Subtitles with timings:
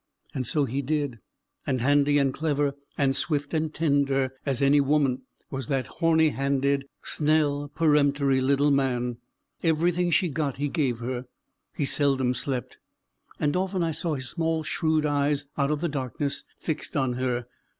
[0.33, 1.19] And so he did;
[1.67, 6.87] and handy and clever, and swift and tender as any woman, was that horny handed,
[7.03, 9.17] snell, peremptory little man.
[9.61, 11.25] Everything she got he gave her:
[11.75, 12.79] he seldom slept;
[13.39, 17.45] and often I saw his small shrewd eyes out of the darkness, fixed on her.